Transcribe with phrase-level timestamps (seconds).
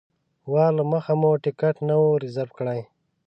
[0.51, 2.79] وار له مخه مو ټکټ نه و ریزرف کړی.